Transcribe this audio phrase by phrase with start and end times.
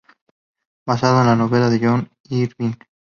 [0.83, 2.73] Basado en la novela de John Irving.